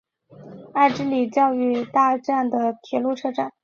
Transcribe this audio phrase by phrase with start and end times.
[0.73, 3.51] 爱之里教育大站的铁路车站。